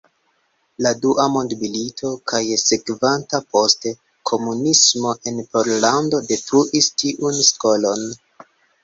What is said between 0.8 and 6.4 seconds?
La dua mondmilito kaj sekvanta poste komunismo en Pollando